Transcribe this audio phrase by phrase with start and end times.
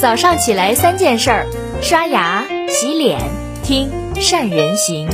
[0.00, 1.46] 早上起来三件事儿：
[1.82, 3.18] 刷牙、洗脸、
[3.64, 5.08] 听善人行。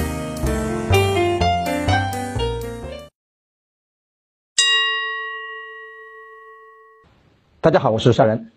[7.62, 8.52] 大家好，我是善人。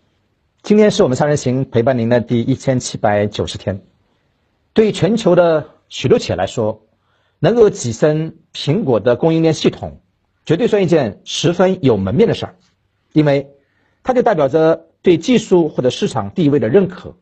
[0.63, 3.81] 今天是我们善人行陪伴您的第一千七百九十天。
[4.73, 6.81] 对于全球的许多企业来说，
[7.39, 10.01] 能够跻身苹果的供应链系统，
[10.45, 12.55] 绝对算一件十分有门面的事儿，
[13.13, 13.55] 因为
[14.03, 17.15] 它就代表着对技术或者市场地位的认可。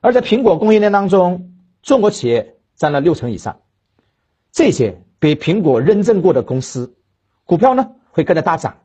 [0.00, 3.60] 而在苹果供应链当中，中国企业占了六成以上，
[4.50, 6.96] 这些被苹果认证过的公司，
[7.44, 8.78] 股票呢会跟着大涨，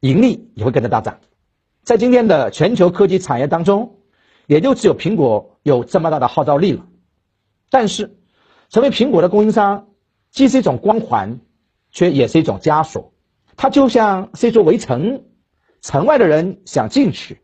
[0.00, 1.18] 盈利也会跟着大涨。
[1.82, 3.98] 在今天的全球科技产业当中，
[4.46, 6.86] 也就只有苹果有这么大的号召力了。
[7.70, 8.16] 但是，
[8.70, 9.88] 成为苹果的供应商，
[10.30, 11.40] 既是一种光环，
[11.90, 13.12] 却也是一种枷锁。
[13.56, 15.24] 它就像是一座围城，
[15.82, 17.41] 城外的人想进去，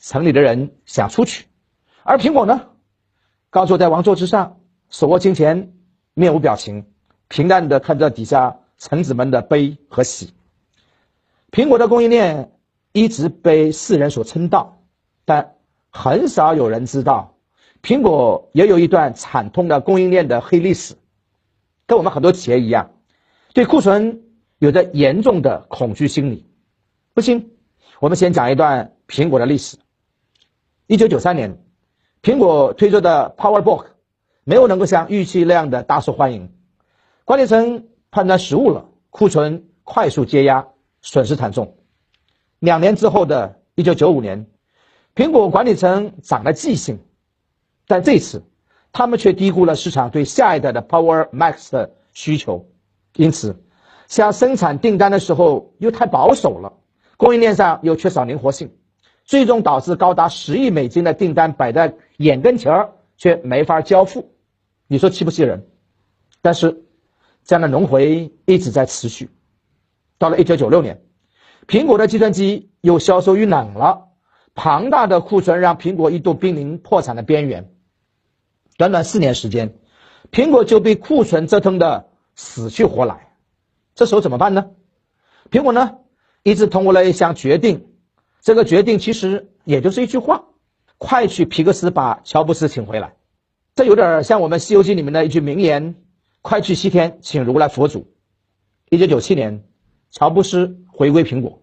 [0.00, 1.46] 城里的人想出去。
[2.02, 2.68] 而苹果呢，
[3.50, 5.72] 高坐在王座之上，手握金钱，
[6.14, 6.86] 面无表情，
[7.28, 10.34] 平淡的看着底下臣子们的悲和喜。
[11.52, 12.50] 苹果的供应链。
[12.92, 14.82] 一直被世人所称道，
[15.24, 15.54] 但
[15.90, 17.36] 很少有人知道，
[17.84, 20.96] 苹果也有一段惨痛的供应链的黑历史。
[21.86, 22.90] 跟我们很多企业一样，
[23.54, 24.24] 对库存
[24.58, 26.44] 有着严重的恐惧心理。
[27.14, 27.52] 不信，
[28.00, 29.76] 我们先讲一段苹果的历史。
[30.90, 31.62] 一九九三年，
[32.20, 33.84] 苹果推出的 PowerBook
[34.42, 36.52] 没有能够像预期那样的大受欢迎，
[37.24, 40.66] 管理层判断失误了，库存快速接压，
[41.00, 41.76] 损失惨重。
[42.58, 44.46] 两年之后的1995年，
[45.14, 46.98] 苹果管理层长了记性，
[47.86, 48.42] 但这次
[48.90, 52.68] 他们却低估了市场对下一代的 Power Max 的需求，
[53.14, 53.62] 因此
[54.08, 56.72] 像生产订单的时候又太保守了，
[57.16, 58.72] 供应链上又缺少灵活性，
[59.30, 64.34] 最终导致高达十亿美金的订单摆在眼跟前儿却没法交付，
[64.88, 65.68] 你说气不气人？
[66.42, 66.82] 但是
[67.44, 69.30] 这样的轮回一直在持续，
[70.18, 71.04] 到了一九九六年。
[71.68, 74.08] 苹果的计算机又销售遇冷了，
[74.56, 77.72] 庞大的库存让苹果一度濒临破产的边缘。
[78.78, 79.76] 短短四年时间，
[80.32, 83.32] 苹果就被库存折腾的死去活来。
[83.94, 84.70] 这时候怎么办呢？
[85.52, 85.98] 苹果呢，
[86.42, 87.86] 一直通过了一项决定，
[88.42, 90.46] 这个决定其实也就是一句话：
[90.98, 93.14] 快去皮克斯把乔布斯请回来。
[93.74, 95.94] 这有点像我们《西游记》里面的一句名言
[96.42, 98.12] ：“快去西天请如来佛祖。”
[98.90, 99.64] 一九九七年，
[100.10, 101.62] 乔布斯回归苹果。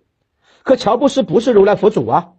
[0.64, 2.34] 可乔布斯不是如来佛祖啊！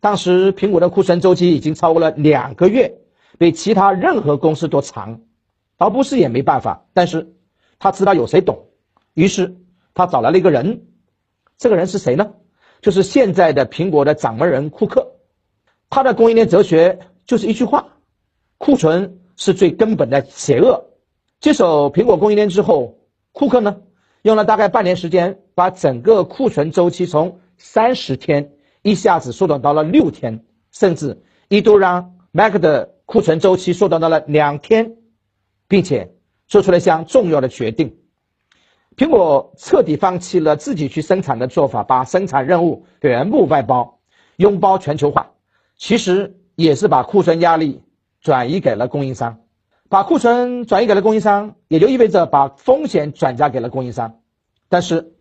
[0.00, 2.98] 当时苹果的库存周期已经超过了两个月，
[3.38, 5.22] 比其他任何公司都长。
[5.78, 7.34] 乔布斯也没办法，但是
[7.78, 8.66] 他知道有谁懂，
[9.14, 9.56] 于是
[9.94, 10.86] 他找来了一个人。
[11.58, 12.34] 这个人是谁呢？
[12.84, 15.12] 就是现在的苹果的掌门人库克。
[15.88, 17.96] 他的供应链哲学就是一句话：
[18.58, 20.90] 库存是最根本的邪恶。
[21.40, 22.98] 接手苹果供应链之后，
[23.32, 23.78] 库克呢
[24.20, 28.52] 用了大概半年时间，把整个库存周期从三十天
[28.82, 34.96] 一下子缩短到了六天，甚至一度让 Mac 的库存周期缩短到了两天，
[35.68, 36.12] 并且
[36.46, 37.96] 做出了一项重要的决定：
[38.96, 43.98] 苹果彻底放弃了自己去生产的做法，把生产任务全部外包，
[44.36, 45.32] 拥抱全球化。
[45.76, 47.82] 其实也是把库存压力
[48.20, 49.40] 转移给了供应商，
[49.88, 54.20] 把库存转移给了供应商，也就意味着把风险转嫁给了供应商。
[54.68, 55.14] 但是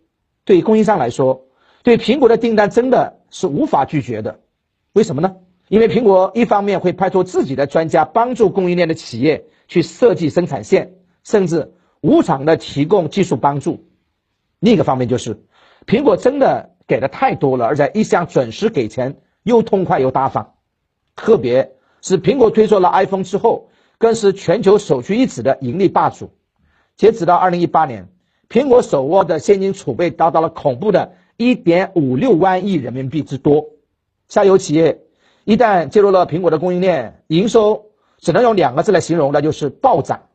[0.46, 1.48] 对供应商来说，
[1.82, 4.40] 对苹果的订单真的是无法拒绝的，
[4.94, 5.38] 为什么呢？
[5.68, 13.80] 因为苹果一方面会派出自己的专家帮助供应链的企业去设计生产线，甚至无偿的提供技术帮助；
[14.60, 15.42] 另一个方面就是，
[15.88, 20.56] 苹果真的给的太多了，而且一向准时给钱，又痛快又大方。
[21.16, 26.32] 特别是苹果推出了 iPhone 之后，更是全球首屈一指的盈利霸主。
[26.98, 28.10] 截止到二零一八年，
[28.50, 31.14] 苹果手握的现金储备达到了恐怖的。
[31.36, 33.72] 一点五六万亿人民币之多，
[34.28, 35.02] 下游企业
[35.46, 37.88] 一旦介入了苹果的供应链，营收
[38.20, 40.28] 只能用两个字来形容，那就是暴涨。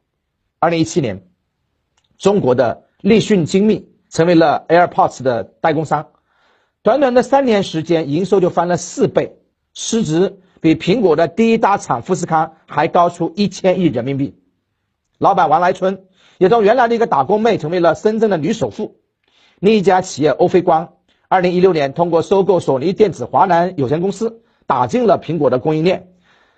[0.58, 1.27] 二零一七年，
[2.18, 6.08] 中国的立讯精密成为了 AirPods 的代工商，
[6.82, 9.36] 短短的三年时间，营收就翻了四倍，
[9.72, 14.36] 市值比苹果的第一大厂富士康还高出一千亿人民币。
[15.18, 16.06] 老板王来春
[16.38, 18.96] 也从原来的一个打工妹，成为了深圳的女首富。
[19.60, 20.94] 另一家企业欧菲光，
[21.28, 26.08] 二零一六年通过收购索尼电子华南有限公司，打进了苹果的供应链。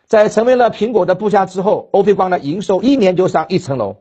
[0.06, 3.96] 在成为了苹果的部下之后，欧菲光的营收一年就上一层楼。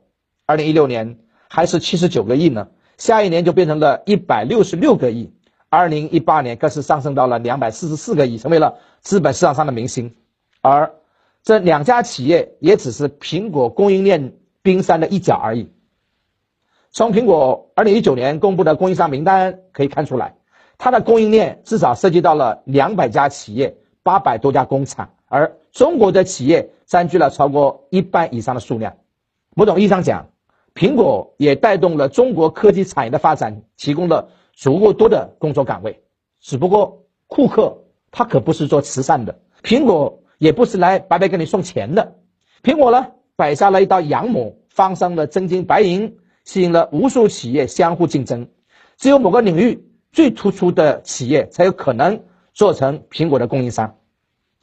[0.46, 1.20] 二零一六年
[1.50, 5.34] 还是七十九个亿呢，下一年就变成了一百六十六个亿。
[5.68, 10.16] 二零一八年更是上升到了两百四十四个亿，成为了资本市场上的明星。
[10.62, 10.94] 而
[11.44, 15.72] 这两家企业也只是苹果供应链冰山的一角而已。
[16.92, 20.36] 从苹果2019年公布的供应商名单可以看出来，
[20.78, 28.98] 它的供应链至少涉及到了两百家企业、八百多家工厂，而中国的企业占据了超过一半以上的数量。
[29.56, 30.30] 某种意义上讲，
[30.80, 36.02] 苹果也带动了中国科技产业的发展，提供了足够多的工作岗位。
[36.40, 42.16] 只不过，库克他可不是做慈善的，苹果也不是来白白给你送钱的。
[42.64, 46.16] 苹果呢，摆下了一道阳谋，放上了真金白银，
[46.46, 48.48] 吸引了无数企业相互竞争。
[48.96, 49.84] 只有某个领域
[50.14, 52.24] 最突出的企业才有可能
[52.54, 53.98] 做成苹果的供应商，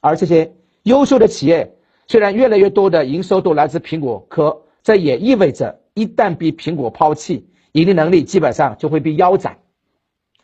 [0.00, 1.76] 而这些优秀的企业
[2.06, 5.78] 虽然越来越多的营收都来自苹果，可这也意味着。
[5.96, 9.56] 一旦被苹果抛弃，盈利能力基本上就会被腰斩。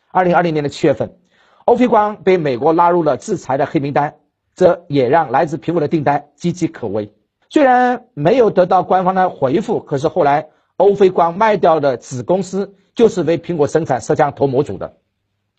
[0.09, 1.15] 二零二零年的七月份，
[1.65, 4.15] 欧菲光被美国拉入了制裁的黑名单，
[4.55, 7.13] 这也让来自苹果的订单岌岌可危。
[7.51, 10.47] 虽然没有得到官方的回复，可是后来
[10.77, 14.97] 欧菲光卖掉的子公司就是为苹果生产摄像头模组的。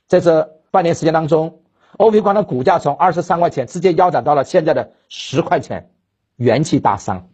[0.09, 1.61] 在这半年时间当中，
[1.99, 5.93] 欧菲光的股价从二十三块钱直接腰斩到了现在的十块钱，
[6.35, 7.29] 元气大伤。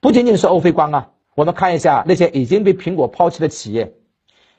[0.00, 1.10] 不仅仅是欧菲光啊。
[1.38, 3.94] 我们看一下那些已经被苹果抛弃的企业。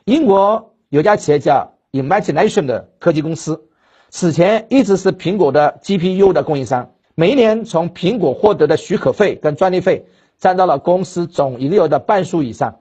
[0.05, 3.65] 英国有家企业叫 Imagination 的科技公司，
[4.07, 10.05] 此前一直是苹果的 GPU 的供应商，每一年从苹果获得的许可费跟专利费
[10.37, 12.79] 占到了公司总营业额的半数以上。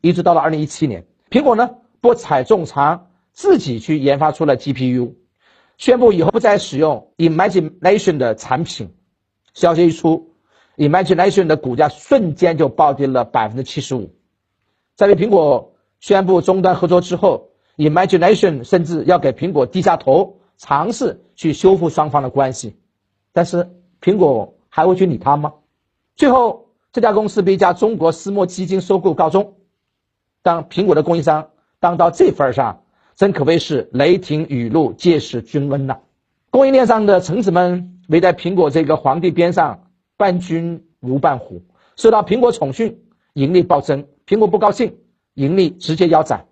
[0.00, 1.70] 一直到了2017年，苹果呢
[2.00, 5.14] 不采重仓，自己去研发出了 GPU，
[5.78, 8.94] 宣布以后不再使用 Imagination 的产品。
[9.52, 10.35] 消息一出。
[10.76, 14.10] Imagination 的股价瞬间就暴跌了百分之七十五，
[14.94, 22.76] 在被苹果宣布终端合作之后，Imagination 甚至要给苹果低下头，尝试去修复双方的关系。
[23.32, 23.70] 但是
[24.02, 25.54] 苹果还会去理他吗？
[26.14, 29.54] 最后这家公司被一家中国私募基金收购告终。
[30.42, 31.48] 当苹果的供应商
[31.80, 32.82] 当到这份上，
[33.14, 36.00] 真可谓是雷霆雨露皆是均温呐！
[36.50, 39.84] 供应链上的臣子们围在苹果这个皇帝边上。
[40.16, 41.62] 伴君如伴虎，
[41.96, 42.98] 受到苹果宠幸，
[43.34, 44.06] 盈利暴增。
[44.26, 44.96] 苹果不高兴，
[45.34, 46.46] 盈利直接腰斩。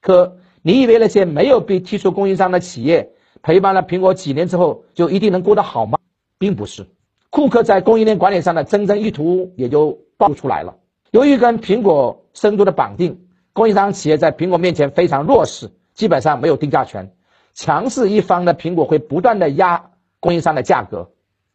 [0.00, 3.12] 可你以为那些没有被踢出供应商的企业，
[3.42, 5.98] 陪伴了苹果几年之后，就一定能过得好吗？
[6.38, 6.86] 并不是。
[7.30, 10.76] 库克在供应链管理上的真正意图也就暴露出来了。
[11.10, 17.14] 由于跟苹果深度的绑定，供应商企业在苹果面前非常弱势，基本上没有定价权。
[17.54, 19.90] 强势一方的苹果会不断的压
[20.20, 21.10] 供应商的价格，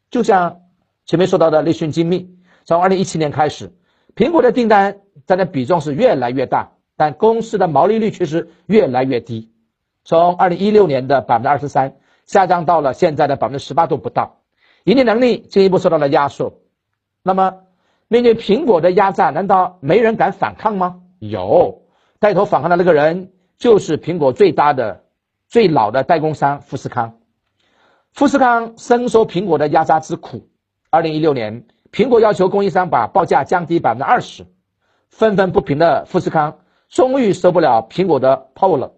[0.10, 0.63] 就像。
[1.06, 2.30] 前面说到的立讯精密，
[2.64, 3.74] 从二零一七年开始，
[4.16, 9.52] 苹果的订单占的比重是越来越大，但公司的毛利率却是越来越低，
[10.06, 14.38] 从二零一六年的百分之二十三下降到了现在的百分之十八都不到，
[14.86, 16.62] 盈利能力进一步受到了压缩。
[17.22, 17.64] 那么，
[18.08, 21.02] 面对苹果的压榨，难道没人敢反抗吗？
[21.20, 21.84] 有，
[22.20, 25.04] 带头反抗的那个人就是苹果最大的、
[25.50, 27.20] 最老的代工商富士康。
[28.14, 30.48] 富士康深受苹果的压榨之苦。
[30.94, 34.46] 二零一六年，苹果要求供应商把报价降低百分之二十，
[35.10, 38.92] 愤愤不平的富士康终于受不了苹果的 power 了，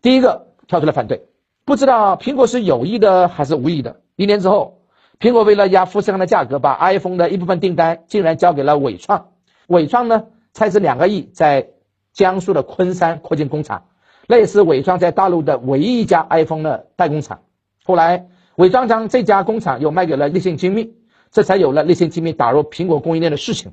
[0.00, 1.26] 第一个跳出来反对。
[1.64, 4.00] 不知道苹果是有意的还是无意的。
[4.14, 4.82] 一年之后，
[5.18, 9.30] 苹果为了压富士康的价格，把 iPhone 的一部分订单竟然交给了伟创。
[9.66, 11.70] 伟创呢，斥资两个亿在
[12.12, 13.88] 江苏的昆山扩建工厂，
[14.28, 17.40] 那也是伟创在大陆的唯一一家 iPhone 的代工厂。
[17.82, 20.94] 后来，伟创将这家工厂又卖给了立信精密。
[21.30, 23.72] 这才有了那些精密打入苹果供应链的事情，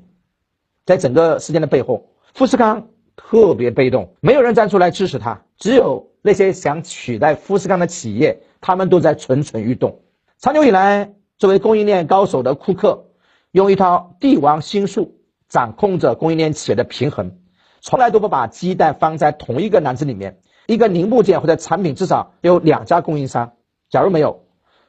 [0.84, 10.00] 在整个事件的背后，富士康特别被动，没有人站出来支持他，只有那些想取代富士康的企业，他们都在蠢蠢欲动。
[10.38, 13.06] 长久以来，作为供应链高手的库克，
[13.52, 17.38] 用一套帝王心术掌控着供应链企业的平衡，
[17.80, 23.54] 从来都不把鸡蛋放在同一个篮子里面，一个零部件或者产品至少有两家供应商，
[23.88, 24.44] 假如没有，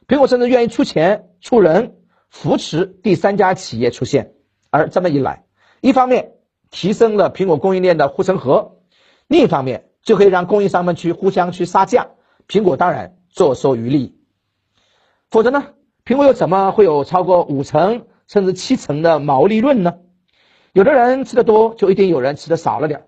[0.06, 1.94] 苹果甚至愿意出钱出人。
[2.28, 4.32] 扶持第三家企业出现，
[4.70, 5.44] 而这么一来，
[5.80, 6.32] 一方面
[6.70, 8.76] 提升了苹果供应链的护城河，
[9.26, 12.08] 另一方面就可以让供应商们去互相去杀价，
[12.46, 14.14] 苹果当然坐收渔利。
[15.30, 15.68] 否则呢，
[16.04, 19.94] 苹果又怎么会有超过五成甚至七成的毛利润呢？
[20.72, 23.06] 有的人吃的多，就一定有人吃的少了点。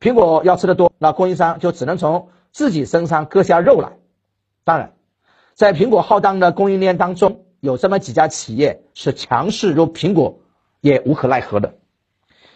[0.00, 3.92] 苹果要吃的多，那供应商就只能从自己身上割下肉来。
[4.64, 4.94] 当然，
[5.54, 7.41] 在苹果浩荡的供应链当中。
[7.62, 10.40] 有这么几家企业是强势如苹果
[10.80, 11.74] 也无可奈何的，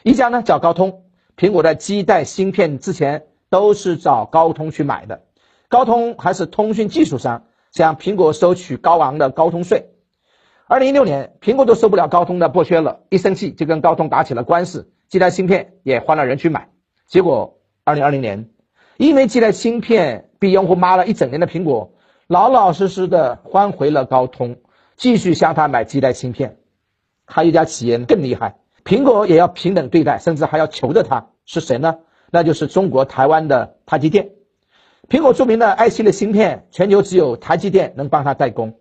[0.02, 1.04] 一家呢叫高通，
[1.36, 5.22] 苹果的基带芯片之前都是找高通去买的，
[5.68, 9.90] 高通还是通讯技术商，向苹果收取高昂的高通税。
[10.66, 16.68] 二零一六年，苹果都受不了高通的剥削了，一生气就跟高通打起了官司，基带芯片也换了人去买。
[17.06, 18.50] 结果二零二零年，
[18.96, 21.92] 因为基带芯片被用户骂了一整年的苹果，
[22.26, 24.56] 老老实实的换回了高通，
[24.96, 26.58] 继续向他买基带芯片。
[27.24, 31.98] 还有一家企业更厉害，苹果也要平等对待，甚至还要求着他，是谁呢？
[32.30, 34.30] 那就是中国台湾的台积电。
[35.08, 38.74] 苹果著名的 i 系列芯片，全球只有台积电能帮他代工。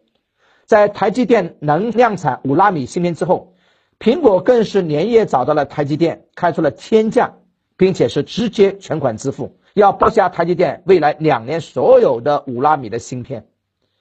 [0.65, 3.53] 在台积电能量产五纳米芯片之后，
[3.99, 7.33] 苹果更是连夜找到了台积电，开出了天价，
[7.77, 13.45] 并且是直接全款支付，要包下台积电未来两年所有的五纳米的芯片。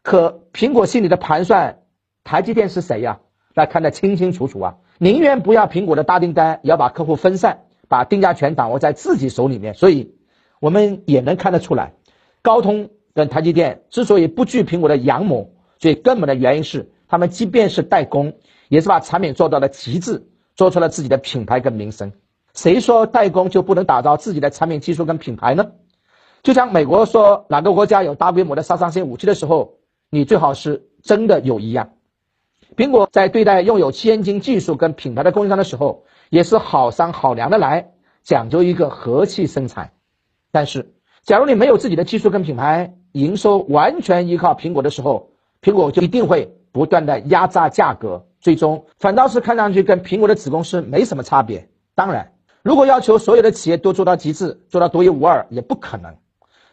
[0.03, 1.81] 可苹果心里的盘算，
[2.25, 3.21] 台积电是谁呀？
[3.55, 4.77] 那看得清清楚楚啊！
[4.99, 9.75] 宁愿不要苹果的大订单，也要把客户分散，把定价权掌握在自己手里面。
[9.75, 10.17] 所以，
[10.61, 11.93] 我们也能看得出来，
[12.43, 15.53] 高通跟台积电之所以不惧苹果的阳谋。
[15.79, 18.33] 最根本的原因是，他们即便是代工，
[18.69, 20.27] 也是把产品做到了极致，
[20.57, 22.13] 做出了自己的品牌跟名声。
[22.55, 25.73] 谁说代工就不能打造自己的产品技术跟品牌呢？
[26.43, 29.75] 就像美国说哪个国家有大规模的杀伤性武器的时候，
[30.11, 31.94] 你最好是真的有一样。
[32.77, 37.93] 苹果在对待拥有先进技术跟品牌的供应商的时候，也是好商好量的来，
[38.25, 39.93] 讲究一个和气生财。
[40.51, 45.31] 但是，假如你没有自己的技术跟品牌，营收完全依靠苹果的时候，
[45.63, 51.69] 苹果就一定会不断的压榨价格，最终反倒是看上去跟苹果的子公司没什么差别。
[51.95, 56.17] 当然，如果要求所有的企业都做到极致，做到独一无二，也不可能。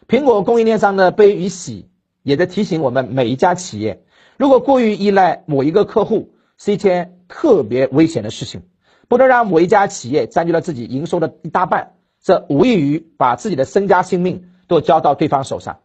[0.08, 1.88] 苹果供应链上的悲与喜，
[2.22, 4.02] 也在提醒我们每一家企业，
[4.36, 8.62] 如果过于依赖某一个客户，是一件特别危险的事情。
[9.08, 15.80] 不能让某一家企业占据了自己营收的一大半，这无异于把自己的身家性命都交到对方手上。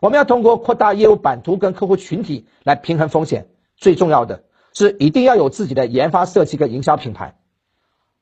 [0.00, 7.36] 我们要通过扩大业务版图跟客户群体来平衡风险，最重要的是一定要有自己的研发设计跟营销品牌。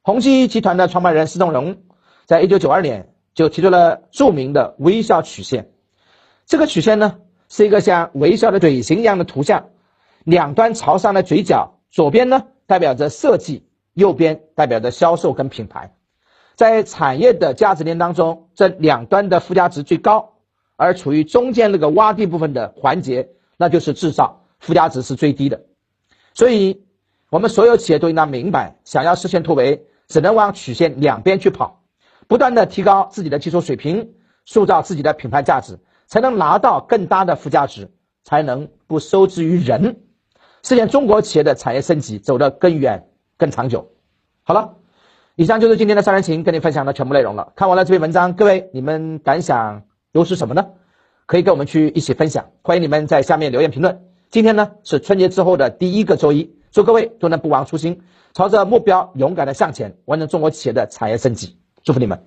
[0.02, 1.76] 宏基集团的创办人施东荣
[2.26, 5.70] 在一九九二年就提出了著名的微笑曲线，
[6.44, 7.18] 这个曲线呢
[7.50, 9.66] 是一个像微笑的嘴型一样的图像，
[10.24, 15.94] 两端朝上的嘴角，左边呢代表着设计，右边代表着销售跟品牌。
[16.54, 20.36] 在产业的价值链当中，这两端的附加值最高。
[20.76, 23.28] 而处于中间那个洼地部分的环节，
[23.58, 25.60] 那就是制造，附加值是最低的。
[26.32, 26.86] 所以，
[27.28, 31.82] 我们所有企业都应当明白，想要实现突围，只能往曲线两边去跑，
[32.28, 34.14] 不断的提高自己的技术水平，
[34.46, 35.78] 塑造自己的品牌价值，
[36.10, 37.88] 才能拿到更大的附加值，
[38.24, 40.00] 才能不受制于人，
[40.64, 43.06] 实现中国企业的产业升级走得更远、
[43.38, 43.92] 更长久。
[44.42, 44.78] 好了，
[45.36, 47.52] 以上就是今天的三人行跟你分享的全部内容了。
[47.54, 49.84] 看完了这篇文章，各位你们感想？
[50.10, 50.70] 又是什么呢？
[51.26, 54.02] 可以跟我们去一起分享，欢迎你们在下面留言评论。
[54.30, 58.02] 今天呢是春节之后的第一个周一，祝各位都能不忘初心，
[58.34, 61.60] 朝着目标勇敢的向前，完成中国企业的产业升级。
[61.84, 62.26] 祝福你们！